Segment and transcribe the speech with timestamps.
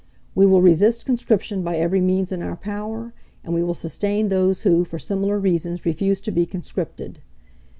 [0.33, 3.13] "We will resist conscription by every means in our power,
[3.43, 7.19] and we will sustain those who, for similar reasons, refuse to be conscripted.